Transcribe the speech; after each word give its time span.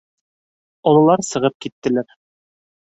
Ололар 0.93 1.25
сығып 1.31 1.59
киттеләр. 1.67 2.21